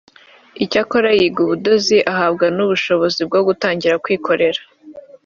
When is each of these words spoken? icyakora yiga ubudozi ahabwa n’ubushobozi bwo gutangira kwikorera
icyakora 0.63 1.09
yiga 1.17 1.39
ubudozi 1.45 1.97
ahabwa 2.11 2.45
n’ubushobozi 2.55 3.21
bwo 3.27 3.39
gutangira 3.47 4.01
kwikorera 4.03 4.61